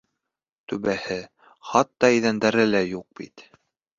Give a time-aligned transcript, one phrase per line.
[0.71, 1.17] —Түбәһе,
[1.71, 3.45] хатта иҙәндәре лә юҡ бит.